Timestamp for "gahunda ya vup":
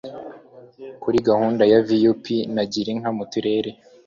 1.27-2.23